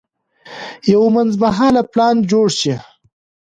[0.93, 2.73] یو منځمهاله پلان جوړ شي.